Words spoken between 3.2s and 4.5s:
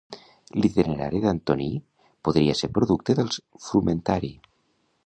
dels frumentari.